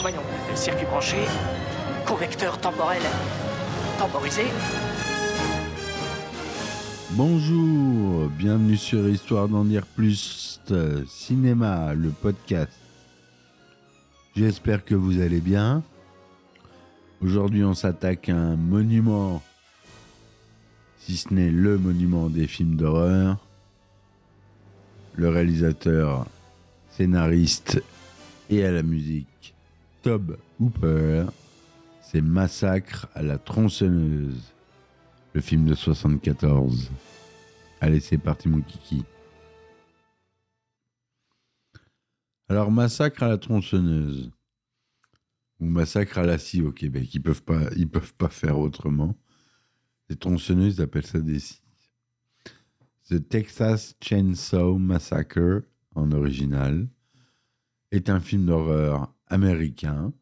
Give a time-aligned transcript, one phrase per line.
[0.00, 0.22] Voyons,
[0.54, 1.16] circuit branché,
[2.06, 3.02] convecteur temporel
[3.98, 4.42] temporisé.
[7.10, 10.60] Bonjour, bienvenue sur Histoire d'en dire plus
[11.08, 12.72] cinéma, le podcast.
[14.36, 15.82] J'espère que vous allez bien.
[17.20, 19.42] Aujourd'hui, on s'attaque à un monument,
[21.00, 23.38] si ce n'est le monument des films d'horreur.
[25.14, 26.26] Le réalisateur,
[26.90, 27.82] scénariste
[28.50, 29.27] et à la musique,
[30.58, 31.26] Hooper,
[32.00, 34.54] c'est Massacre à la tronçonneuse,
[35.34, 36.90] le film de 74.
[37.80, 39.04] Allez, c'est parti mon kiki.
[42.48, 44.30] Alors, Massacre à la tronçonneuse,
[45.60, 49.14] ou Massacre à la scie au Québec, ils peuvent pas, peuvent pas faire autrement.
[50.08, 51.60] Les tronçonneuses appellent ça des scies.
[53.10, 56.88] The Texas Chainsaw Massacre, en original,
[57.90, 60.12] est un film d'horreur américain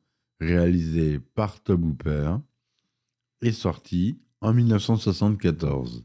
[0.40, 2.36] réalisé par Tob Hooper
[3.42, 6.04] et sorti en 1974.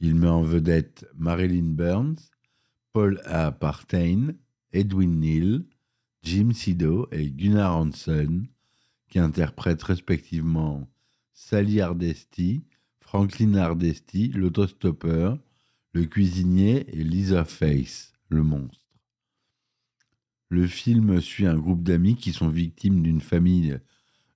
[0.00, 2.30] Il met en vedette Marilyn Burns,
[2.92, 3.50] Paul A.
[3.52, 4.34] Partain,
[4.72, 5.64] Edwin Neal,
[6.22, 8.46] Jim Sido et Gunnar Hansen,
[9.08, 10.88] qui interprètent respectivement
[11.32, 12.62] Sally Hardesty,
[13.00, 15.38] Franklin Hardesty, l'autostoppeur,
[15.92, 18.77] le cuisinier et Lisa Face, le monstre.
[20.50, 23.78] Le film suit un groupe d'amis qui sont victimes d'une famille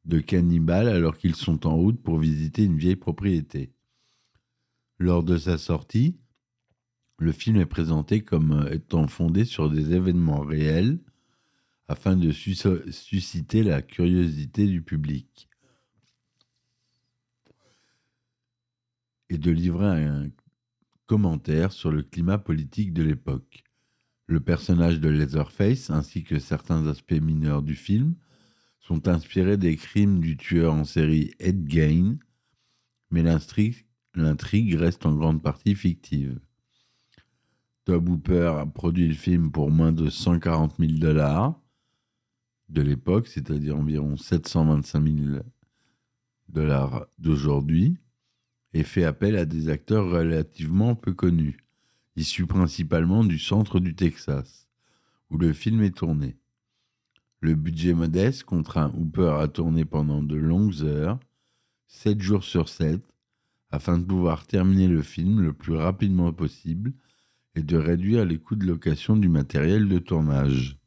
[0.04, 3.72] de cannibales alors qu'ils sont en route pour visiter une vieille propriété.
[4.98, 6.16] Lors de sa sortie,
[7.18, 10.98] le film est présenté comme étant fondé sur des événements réels
[11.88, 15.48] afin de sus- susciter la curiosité du public
[19.30, 20.28] et de livrer un
[21.06, 23.64] commentaire sur le climat politique de l'époque.
[24.26, 28.14] Le personnage de Leatherface ainsi que certains aspects mineurs du film
[28.80, 32.16] sont inspirés des crimes du tueur en série Ed Gein,
[33.10, 36.40] mais l'intrigue reste en grande partie fictive.
[37.84, 41.60] Tob Hooper a produit le film pour moins de 140 000 dollars
[42.68, 45.40] de l'époque, c'est-à-dire environ 725 000
[46.48, 47.98] dollars d'aujourd'hui,
[48.72, 51.58] et fait appel à des acteurs relativement peu connus,
[52.16, 54.68] issus principalement du centre du Texas,
[55.30, 56.36] où le film est tourné.
[57.40, 61.18] Le budget modeste contraint Hooper à tourner pendant de longues heures,
[61.88, 63.00] 7 jours sur 7,
[63.70, 66.92] afin de pouvoir terminer le film le plus rapidement possible
[67.54, 70.78] et de réduire les coûts de location du matériel de tournage.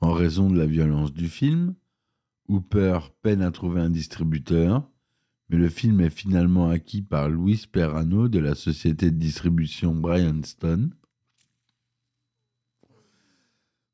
[0.00, 1.74] En raison de la violence du film,
[2.48, 4.88] Hooper peine à trouver un distributeur,
[5.48, 10.90] mais le film est finalement acquis par Luis Perrano de la société de distribution Bryanston.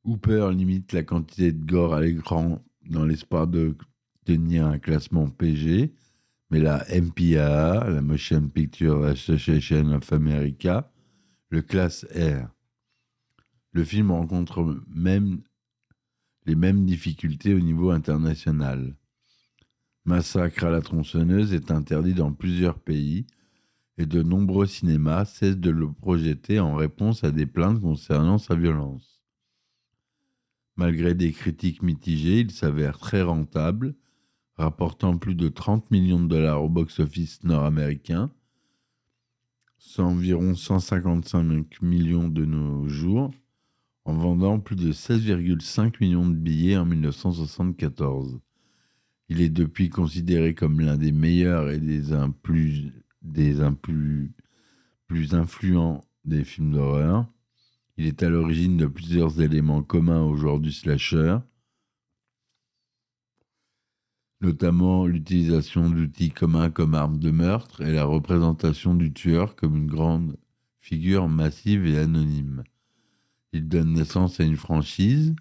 [0.04, 3.76] Hooper limite la quantité de gore à l'écran dans l'espoir de
[4.24, 5.92] tenir un classement PG,
[6.50, 10.90] mais la MPAA, la Motion Picture Association of America,
[11.50, 12.48] le classe R.
[13.72, 15.42] Le film rencontre même
[16.46, 18.96] les mêmes difficultés au niveau international.
[20.04, 23.26] Massacre à la tronçonneuse est interdit dans plusieurs pays
[23.98, 28.56] et de nombreux cinémas cessent de le projeter en réponse à des plaintes concernant sa
[28.56, 29.22] violence.
[30.74, 33.94] Malgré des critiques mitigées, il s'avère très rentable,
[34.56, 38.32] rapportant plus de 30 millions de dollars au box-office nord-américain,
[39.78, 43.31] soit environ 155 millions de nos jours,
[44.04, 48.40] en vendant plus de 16,5 millions de billets en 1974.
[49.34, 52.93] Il est depuis considéré comme l'un des meilleurs et des, un plus,
[55.32, 57.26] influents des films d'horreur.
[57.96, 61.38] Il est à l'origine de plusieurs éléments communs au genre du slasher,
[64.43, 69.87] notamment l'utilisation d'outils communs comme arme de meurtre et la représentation du tueur comme une
[69.87, 70.37] grande
[70.82, 72.64] figure massive et anonyme.
[73.55, 75.35] Il donne naissance à une franchise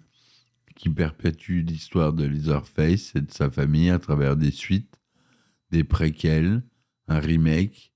[0.74, 5.00] qui perpétue l'histoire de Leatherface et de sa famille à travers des suites,
[5.70, 6.62] des préquels,
[7.08, 7.92] un remake,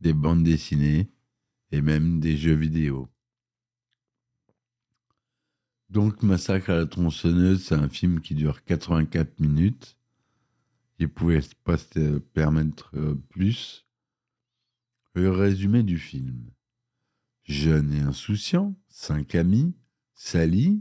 [0.00, 1.10] des bandes dessinées
[1.72, 3.08] et même des jeux vidéo.
[5.90, 9.96] Donc Massacre à la tronçonneuse, c'est un film qui dure 84 minutes.
[10.98, 13.86] Il pouvait pas se permettre euh, plus.
[15.14, 16.50] Le résumé du film.
[17.44, 19.74] Jeune et insouciant, cinq amis,
[20.14, 20.80] Sally,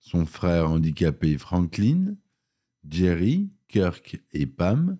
[0.00, 2.16] son frère handicapé Franklin,
[2.88, 4.98] Jerry, Kirk et Pam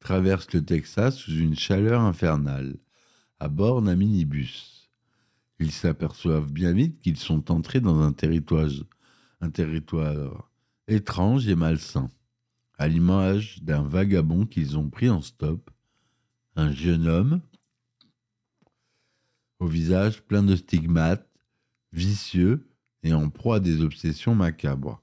[0.00, 2.78] traversent le Texas sous une chaleur infernale,
[3.40, 4.90] à bord d'un minibus.
[5.58, 8.70] Ils s'aperçoivent bien vite qu'ils sont entrés dans un territoire,
[10.86, 12.08] étrange et malsain,
[12.78, 15.70] à l'image d'un vagabond qu'ils ont pris en stop,
[16.56, 17.40] un jeune homme
[19.58, 21.28] au visage plein de stigmates,
[21.92, 22.68] vicieux
[23.02, 25.02] et en proie à des obsessions macabres.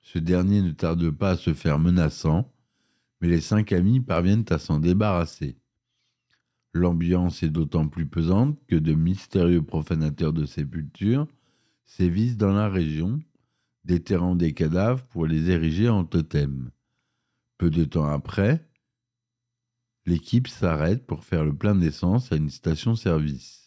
[0.00, 2.52] Ce dernier ne tarde pas à se faire menaçant,
[3.20, 5.56] mais les cinq amis parviennent à s'en débarrasser.
[6.74, 11.28] L'ambiance est d'autant plus pesante que de mystérieux profanateurs de sépultures
[11.84, 13.20] sévissent dans la région,
[13.84, 16.70] déterrant des cadavres pour les ériger en totems.
[17.58, 18.66] Peu de temps après,
[20.06, 23.61] l'équipe s'arrête pour faire le plein d'essence à une station-service.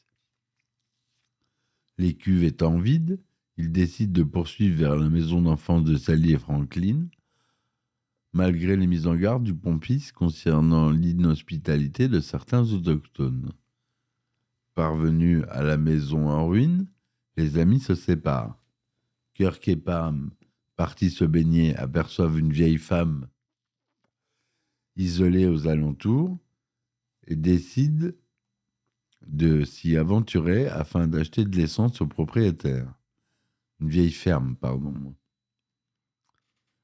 [1.97, 3.19] Les cuves étant vides,
[3.57, 7.07] ils décident de poursuivre vers la maison d'enfance de Sally et Franklin,
[8.33, 13.51] malgré les mises en garde du pompiste concernant l'inhospitalité de certains autochtones.
[14.73, 16.87] Parvenus à la maison en ruine,
[17.37, 18.59] les amis se séparent.
[19.33, 20.31] Kirk et Pam,
[20.75, 23.27] partis se baigner, aperçoivent une vieille femme
[24.97, 26.37] isolée aux alentours
[27.27, 28.11] et décident
[29.25, 32.93] de s'y aventurer afin d'acheter de l'essence au propriétaire.
[33.79, 35.15] Une vieille ferme, pardon.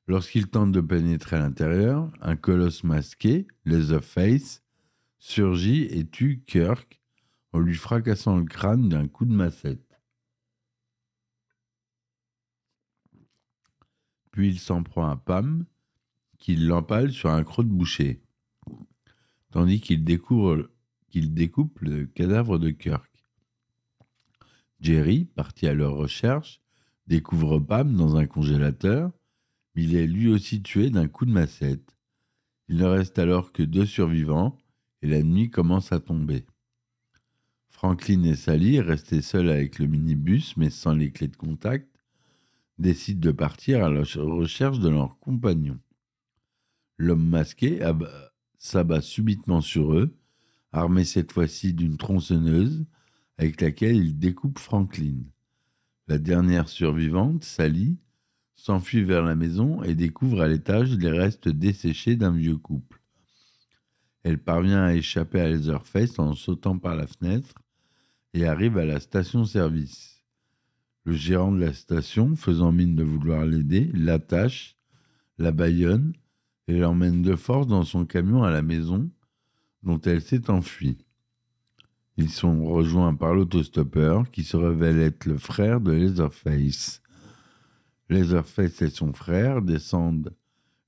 [0.08, 4.62] Lorsqu'ils tentent de pénétrer à l'intérieur, un colosse masqué, Leatherface,
[5.20, 7.00] surgit et tue Kirk
[7.54, 10.00] en lui fracassant le crâne d'un coup de massette.
[14.32, 15.66] Puis il s'en prend à Pam,
[16.40, 18.24] qui l'empale sur un croc de boucher,
[19.52, 20.71] tandis qu'il découvre
[21.12, 23.12] qu'il découpe le cadavre de Kirk.
[24.80, 26.62] Jerry, parti à leur recherche,
[27.06, 29.12] découvre Pam dans un congélateur,
[29.76, 31.96] mais il est lui aussi tué d'un coup de massette.
[32.68, 34.58] Il ne reste alors que deux survivants
[35.02, 36.46] et la nuit commence à tomber.
[37.70, 41.88] Franklin et Sally, restés seuls avec le minibus mais sans les clés de contact,
[42.78, 45.80] décident de partir à la recherche de leurs compagnons.
[46.98, 47.80] L'homme masqué
[48.58, 50.16] s'abat subitement sur eux,
[50.72, 52.86] armé cette fois-ci d'une tronçonneuse
[53.38, 55.16] avec laquelle il découpe Franklin.
[56.08, 57.98] La dernière survivante, Sally,
[58.56, 63.02] s'enfuit vers la maison et découvre à l'étage les restes desséchés d'un vieux couple.
[64.24, 67.56] Elle parvient à échapper à Leatherface en sautant par la fenêtre
[68.34, 70.24] et arrive à la station-service.
[71.06, 74.78] Le gérant de la station, faisant mine de vouloir l'aider, l'attache,
[75.40, 76.14] la baïonne
[76.68, 79.10] et l'emmène de force dans son camion à la maison
[79.84, 80.98] dont elle s'est enfuie.
[82.18, 87.02] Ils sont rejoints par l'autostoppeur qui se révèle être le frère de Leatherface.
[88.10, 90.34] Leatherface et son frère descendent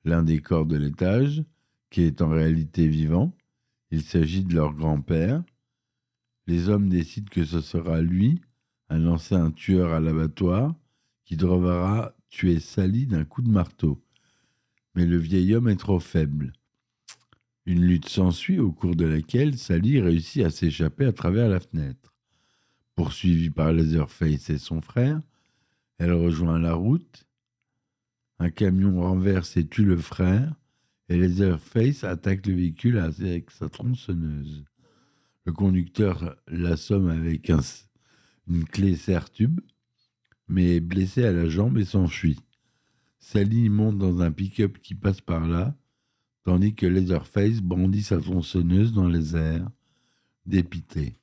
[0.06, 1.44] l'un des corps de l'étage,
[1.90, 3.36] qui est en réalité vivant.
[3.92, 5.44] Il s'agit de leur grand-père.
[6.48, 8.42] Les hommes décident que ce sera lui,
[8.90, 10.76] un ancien tueur à l'abattoir,
[11.24, 14.04] qui devra tuer Sally d'un coup de marteau.
[14.96, 16.52] Mais le vieil homme est trop faible.
[17.66, 22.14] Une lutte s'ensuit au cours de laquelle Sally réussit à s'échapper à travers la fenêtre.
[22.96, 25.22] Poursuivie par Leatherface et son frère,
[25.98, 27.26] elle rejoint la route.
[28.40, 30.54] Un camion renverse et tue le frère,
[31.08, 34.66] et Leatherface attaque le véhicule avec sa tronçonneuse.
[35.46, 37.50] Le conducteur l'assomme avec
[38.48, 39.62] une clé serre-tube,
[40.50, 42.40] mais est blessé à la jambe et s'enfuit.
[43.20, 45.78] Sally monte dans un pick-up qui passe par là,
[46.44, 49.70] tandis que Leatherface brandit sa tronçonneuse dans les airs,
[50.46, 51.16] dépité.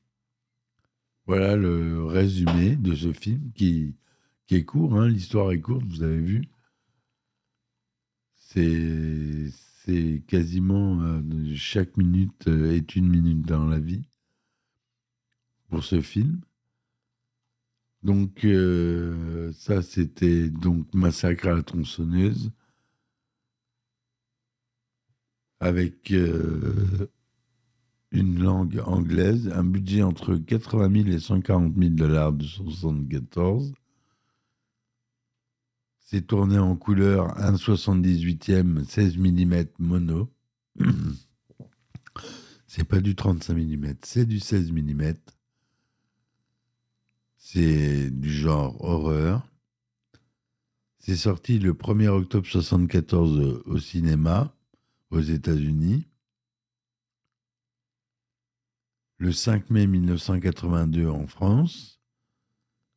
[1.27, 3.95] Voilà le résumé de ce film qui
[4.51, 6.43] est court, hein, l'histoire est courte, vous avez vu.
[8.37, 14.03] C'est quasiment euh, chaque minute est une minute dans la vie
[15.69, 16.41] pour ce film.
[18.03, 22.51] Donc euh, ça c'était donc Massacre à la tronçonneuse
[25.61, 26.11] avec
[28.11, 33.73] une langue anglaise, un budget entre 80 000 et 140 000 dollars de 1974
[36.11, 40.29] c'est tourné en couleur 1,78e 16 mm mono.
[42.67, 45.15] C'est pas du 35 mm, c'est du 16 mm.
[47.37, 49.49] C'est du genre horreur.
[50.99, 54.53] C'est sorti le 1er octobre 1974 au cinéma
[55.11, 56.07] aux États-Unis.
[59.19, 62.01] Le 5 mai 1982 en France.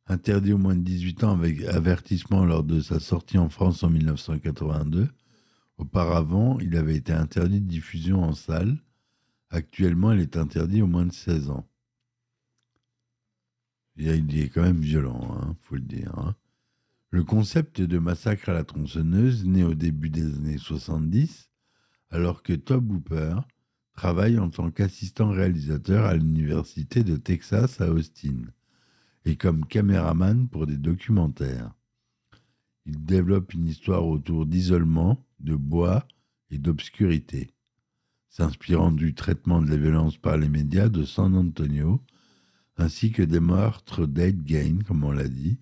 [0.06, 3.90] Interdit au moins de 18 ans avec avertissement lors de sa sortie en France en
[3.90, 5.08] 1982.
[5.78, 8.78] Auparavant, il avait été interdit de diffusion en salle.
[9.50, 11.66] Actuellement, il est interdit au moins de 16 ans.
[13.96, 16.16] Il est quand même violent, hein, faut le dire.
[16.18, 16.34] Hein.
[17.10, 21.48] Le concept de massacre à la tronçonneuse naît au début des années 70,
[22.10, 23.36] alors que Tob Hooper
[23.94, 28.42] travaille en tant qu'assistant réalisateur à l'université de Texas à Austin
[29.24, 31.72] et comme caméraman pour des documentaires.
[32.86, 36.06] Il développe une histoire autour d'isolement, de bois
[36.50, 37.50] et d'obscurité.
[38.28, 42.02] S'inspirant du traitement de la violence par les médias de San Antonio,
[42.76, 45.58] ainsi que des meurtres d'Ed Gain, comme on l'a dit,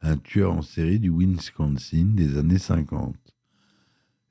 [0.00, 3.35] un tueur en série du Wisconsin des années 50.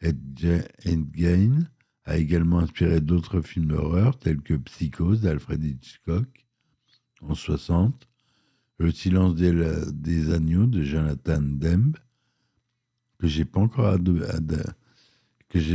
[0.06, 1.68] Ed Gain
[2.04, 6.46] a également inspiré d'autres films d'horreur tels que Psychose d'Alfred Hitchcock
[7.22, 8.08] en 60,
[8.78, 11.98] Le silence des, agneaux de Jonathan Dembe,
[13.18, 13.88] que j'ai pas encore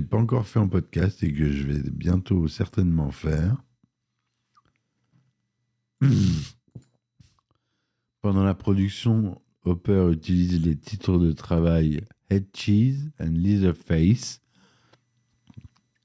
[0.03, 3.57] pas encore fait en podcast et que je vais bientôt certainement faire.
[8.21, 14.41] Pendant la production, Hopper utilise les titres de travail Head Cheese and Leatherface.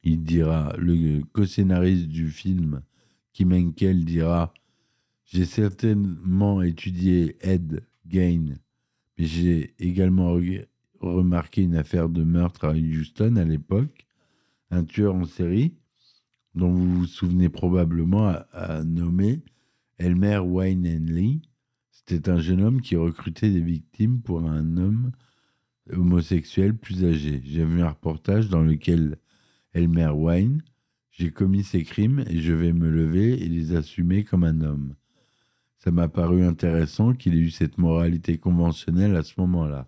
[0.03, 2.81] Il dira, le co-scénariste du film,
[3.33, 4.53] Kim Henkel, dira
[5.25, 8.55] J'ai certainement étudié Ed Gain,
[9.17, 10.39] mais j'ai également
[10.99, 14.05] remarqué une affaire de meurtre à Houston à l'époque,
[14.71, 15.73] un tueur en série,
[16.55, 19.41] dont vous vous souvenez probablement, a, nommé
[19.97, 21.39] Elmer Wayne Henley.
[21.91, 25.11] C'était un jeune homme qui recrutait des victimes pour un homme
[25.91, 27.41] homosexuel plus âgé.
[27.45, 29.17] J'ai vu un reportage dans lequel
[29.73, 30.63] Elmer Wayne,
[31.11, 34.95] j'ai commis ces crimes et je vais me lever et les assumer comme un homme.
[35.77, 39.87] Ça m'a paru intéressant qu'il ait eu cette moralité conventionnelle à ce moment-là.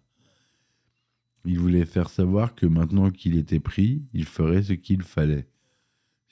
[1.46, 5.48] Il voulait faire savoir que maintenant qu'il était pris, il ferait ce qu'il fallait.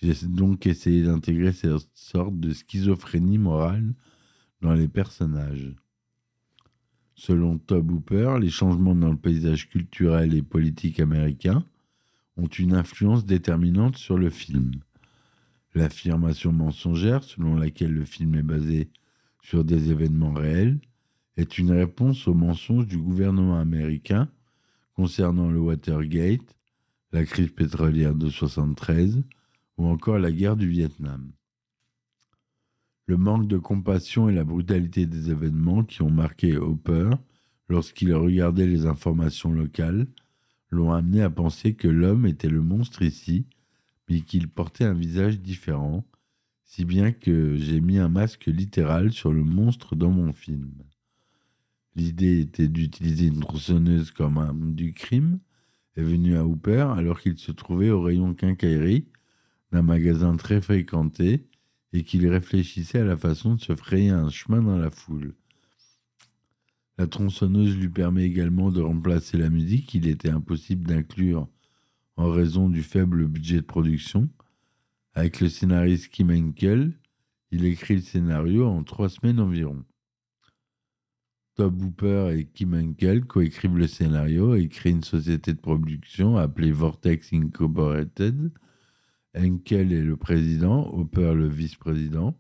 [0.02, 3.96] J'ai donc essayé d'intégrer cette sorte de schizophrénie morale
[4.62, 5.74] dans les personnages.
[7.16, 11.66] Selon Tob Hooper, les changements dans le paysage culturel et politique américain
[12.36, 14.72] ont une influence déterminante sur le film.
[15.74, 18.90] L'affirmation mensongère selon laquelle le film est basé
[19.42, 20.80] sur des événements réels
[21.38, 24.30] est une réponse aux mensonges du gouvernement américain
[24.94, 26.56] concernant le Watergate,
[27.14, 29.24] la crise pétrolière de 1973
[29.78, 31.32] ou encore la guerre du Vietnam.
[33.08, 37.12] Le manque de compassion et la brutalité des événements qui ont marqué Hopper
[37.70, 40.08] lorsqu'il regardait les informations locales
[40.72, 43.46] l'ont amené à penser que l'homme était le monstre ici,
[44.10, 46.06] mais qu'il portait un visage différent,
[46.64, 50.72] si bien que j'ai mis un masque littéral sur le monstre dans mon film.
[51.96, 55.40] L'idée était d'utiliser une tronçonneuse comme arme du crime,
[55.96, 59.08] est venue à Hooper alors qu'il se trouvait au rayon quincaillerie
[59.72, 61.48] d'un magasin très fréquenté
[61.96, 65.34] et qu'il réfléchissait à la façon de se frayer un chemin dans la foule.
[66.98, 71.48] La tronçonneuse lui permet également de remplacer la musique qu'il était impossible d'inclure
[72.18, 74.30] en raison du faible budget de production.
[75.14, 76.98] Avec le scénariste Kim Henkel,
[77.52, 79.84] il écrit le scénario en trois semaines environ.
[81.56, 86.74] Tob Hooper et Kim Henkel coécrivent le scénario et créent une société de production appelée
[86.74, 88.52] Vortex Incorporated
[89.38, 92.39] Henkel est le président, Hooper le vice-président.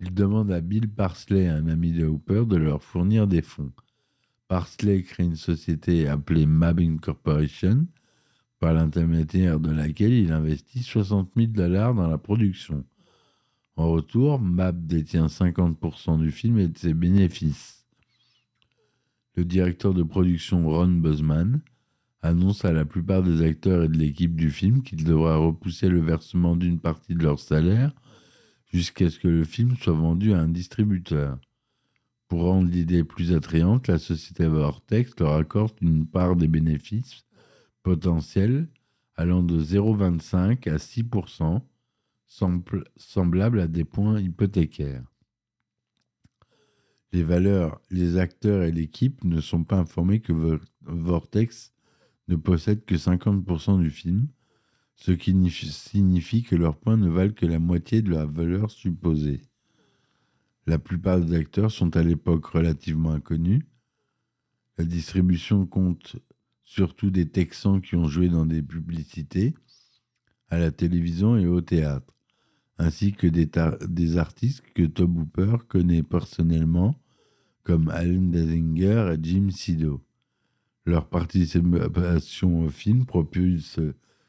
[0.00, 3.72] Il demande à Bill Parsley, un ami de Hooper, de leur fournir des fonds.
[4.48, 7.86] Parsley crée une société appelée Mabin Corporation,
[8.58, 12.84] par l'intermédiaire de laquelle il investit 60 000 dollars dans la production.
[13.76, 17.86] En retour, Mab détient 50% du film et de ses bénéfices.
[19.36, 21.62] Le directeur de production Ron Buzman
[22.22, 26.00] annonce à la plupart des acteurs et de l'équipe du film qu'il devra repousser le
[26.00, 27.92] versement d'une partie de leur salaire
[28.72, 31.38] jusqu'à ce que le film soit vendu à un distributeur.
[32.28, 37.24] Pour rendre l'idée plus attrayante, la société Vortex leur accorde une part des bénéfices
[37.82, 38.68] potentiels
[39.16, 41.60] allant de 0,25 à 6%,
[42.96, 45.04] semblable à des points hypothécaires.
[47.12, 51.72] Les valeurs, les acteurs et l'équipe ne sont pas informés que Vortex
[52.30, 54.28] ne possède que 50% du film,
[54.94, 59.42] ce qui signifie que leurs points ne valent que la moitié de la valeur supposée.
[60.66, 63.64] La plupart des acteurs sont à l'époque relativement inconnus.
[64.78, 66.16] La distribution compte
[66.62, 69.54] surtout des Texans qui ont joué dans des publicités,
[70.50, 72.14] à la télévision et au théâtre,
[72.78, 76.94] ainsi que des, artistes que Tom Hooper connaît personnellement,
[77.64, 80.00] comme Alan Dazinger et Jim Sido.
[80.86, 83.78] Leur participation au film propulse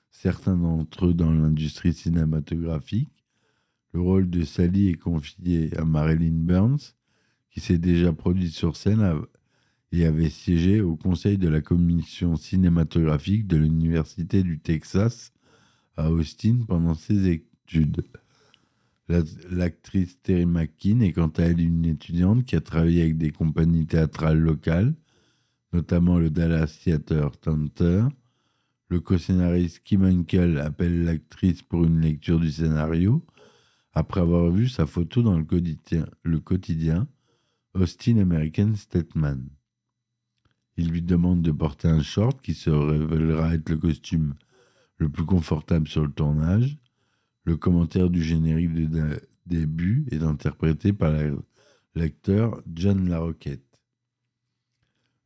[0.10, 3.10] certains d'entre eux dans l'industrie cinématographique.
[3.94, 6.96] Le rôle de Sally est confié à Marilyn Burns,
[7.50, 9.22] qui s'est déjà produite sur scène
[9.92, 15.34] et avait siégé au conseil de la commission cinématographique de l'Université du Texas
[15.98, 18.06] à Austin pendant ses études.
[19.50, 23.86] L'actrice Terry McKean est quant à elle une étudiante qui a travaillé avec des compagnies
[23.86, 24.94] théâtrales locales,
[25.74, 28.06] notamment le Dallas Theater Center,
[28.90, 33.26] le co-scénariste Kim Henkel appelle l'actrice pour une lecture du scénario
[33.94, 37.08] après avoir vu sa photo dans le quotidien,
[37.74, 39.50] Austin American Statesman.
[40.78, 44.36] Il lui demande de porter un short qui se révélera être le costume
[44.98, 46.78] le plus confortable sur le tournage.
[47.44, 51.14] Le commentaire du générique de début est interprété par
[51.96, 53.71] l'acteur John LaRoquette.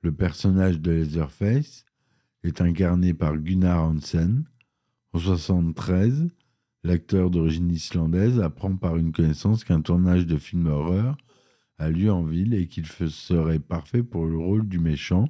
[0.06, 1.84] Le personnage de Leatherface
[2.44, 4.46] est incarné par Gunnar Hansen.
[5.14, 6.28] En 1973,
[6.84, 11.18] l'acteur d'origine islandaise apprend par une connaissance qu'un tournage de film horreur
[11.80, 15.28] a lieu en ville et qu'il serait parfait pour le rôle du méchant,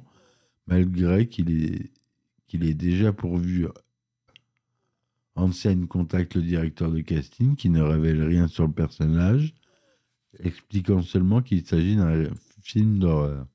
[0.66, 1.90] malgré qu'il est,
[2.46, 3.68] qu'il est déjà pourvu.
[5.36, 9.54] Hansen contacte le directeur de casting qui ne révèle rien sur le personnage,
[10.38, 12.28] expliquant seulement qu'il s'agit d'un
[12.60, 13.46] film d'horreur.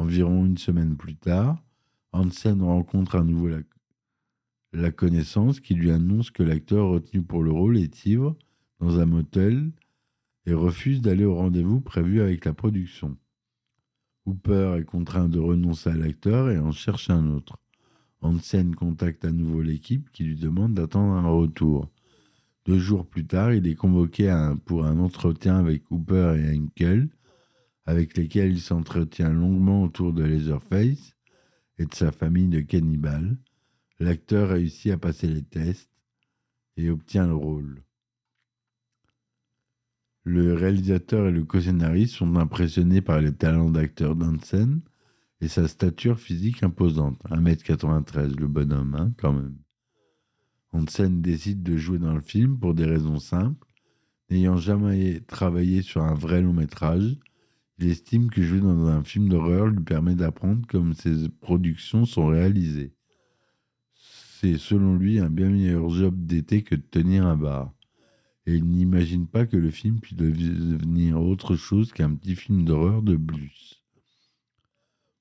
[0.00, 1.62] Environ une semaine plus tard,
[2.12, 3.50] Hansen rencontre à nouveau
[4.72, 8.34] la, connaissance qui lui annonce que l'acteur retenu pour le rôle est ivre
[8.80, 9.70] dans un motel
[10.46, 13.18] et refuse d'aller au rendez-vous prévu avec la production.
[14.24, 17.58] Hooper est contraint de renoncer à l'acteur et en cherche un autre.
[18.22, 21.90] Hansen contacte à nouveau l'équipe qui lui demande d'attendre un retour.
[22.64, 24.34] Deux jours plus tard, il est convoqué
[24.64, 27.10] pour un entretien avec Hooper et Henkel,
[27.90, 31.16] avec lesquels il s'entretient longuement autour de Leatherface
[31.76, 33.36] et de sa famille de cannibales,
[33.98, 35.90] l'acteur réussit à passer les tests
[36.76, 37.82] et obtient le rôle.
[40.22, 44.82] Le réalisateur et le co-scénariste sont impressionnés par les talents d'acteur d'Hansen
[45.40, 47.20] et sa stature physique imposante.
[47.28, 49.58] 1m93, le bonhomme, hein, quand même.
[50.72, 53.66] Hansen décide de jouer dans le film pour des raisons simples.
[54.30, 57.18] N'ayant jamais travaillé sur un vrai long métrage,
[57.80, 62.26] il estime que jouer dans un film d'horreur lui permet d'apprendre comment ses productions sont
[62.26, 62.92] réalisées.
[63.94, 67.72] C'est selon lui un bien meilleur job d'été que de tenir un bar.
[68.46, 73.02] Et il n'imagine pas que le film puisse devenir autre chose qu'un petit film d'horreur
[73.02, 73.82] de plus.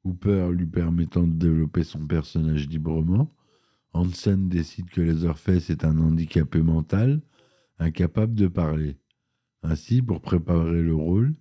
[0.04, 3.34] Hooper lui permettant de développer son personnage librement,
[3.94, 7.22] Hansen décide que Leatherface est un handicapé mental,
[7.78, 8.98] incapable de parler.
[9.64, 11.36] Ainsi, pour préparer le rôle,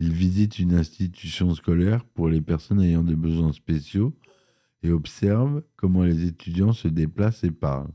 [0.00, 4.14] il visite une institution scolaire pour les personnes ayant des besoins spéciaux
[4.82, 7.92] et observe comment les étudiants se déplacent et parlent,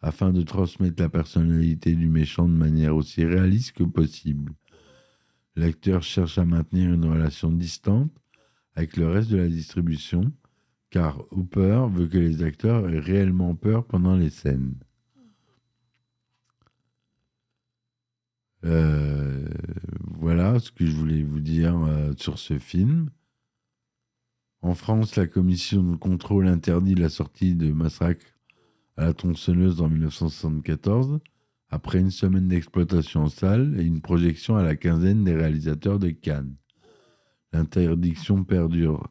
[0.00, 4.52] afin de transmettre la personnalité du méchant de manière aussi réaliste que possible.
[5.56, 8.12] L'acteur cherche à maintenir une relation distante
[8.74, 10.30] avec le reste de la distribution,
[10.90, 14.74] car Hooper veut que les acteurs aient réellement peur pendant les scènes.
[18.64, 19.15] Euh,
[20.58, 23.10] ce que je voulais vous dire euh, sur ce film.
[24.62, 28.26] En France, la commission de contrôle interdit la sortie de Massacre
[28.96, 31.18] à la tronçonneuse en 1974,
[31.68, 36.10] après une semaine d'exploitation en salle et une projection à la quinzaine des réalisateurs de
[36.10, 36.56] Cannes.
[37.52, 39.08] L'interdiction perdure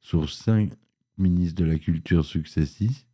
[0.00, 0.70] sur cinq
[1.18, 3.06] ministres de la Culture successifs.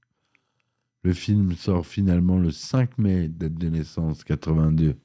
[1.04, 4.96] Le film sort finalement le 5 mai, date de naissance 82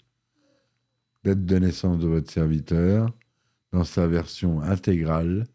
[1.27, 3.09] date de naissance de votre serviteur
[3.73, 5.45] dans sa version intégrale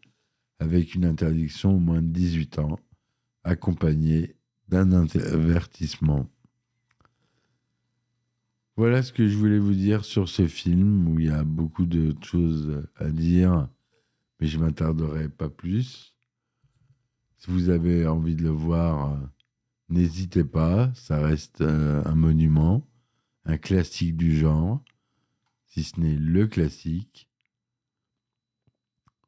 [0.59, 2.77] avec une interdiction au moins de 18 ans,
[3.43, 4.35] accompagnée
[4.67, 6.29] d'un avertissement.
[8.77, 11.87] Voilà ce que je voulais vous dire sur ce film où il y a beaucoup
[11.87, 13.67] de choses à dire,
[14.39, 16.13] mais je m'attarderai pas plus.
[17.39, 19.19] Si vous avez envie de le voir,
[19.89, 22.87] n'hésitez pas, ça reste euh, un monument,
[23.45, 24.83] un classique du genre
[25.73, 27.27] si ce n'est le classique.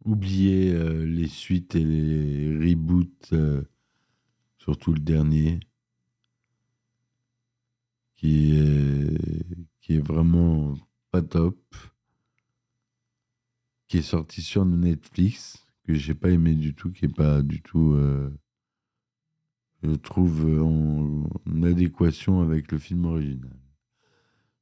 [0.03, 3.63] Oubliez euh, les suites et les reboots, euh,
[4.60, 5.60] surtout le dernier.
[8.15, 8.58] qui
[9.89, 10.75] est, vraiment
[11.12, 11.58] pas top,
[13.88, 17.62] qui est sorti sur Netflix, que j'ai pas aimé du tout, qui est pas du
[17.62, 18.31] tout, euh,
[19.84, 23.64] je trouve, en adéquation avec le film original.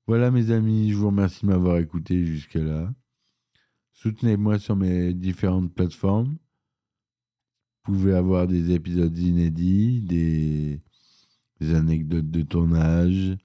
[0.06, 2.94] Voilà mes amis, je vous remercie de m'avoir écouté jusqu'à là.
[3.94, 6.38] Soutenez-moi sur mes différentes plateformes.
[7.86, 10.82] Vous pouvez avoir des épisodes inédits, des,
[11.62, 13.38] des anecdotes de tournage,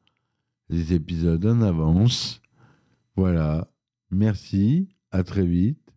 [0.68, 2.40] des épisodes en avance.
[3.14, 3.70] Voilà.
[4.10, 5.92] Merci, à très vite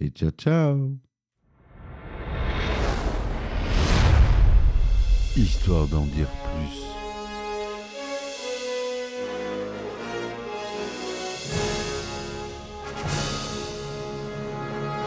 [0.00, 0.98] et ciao ciao.
[5.36, 7.03] Histoire d'en dire plus.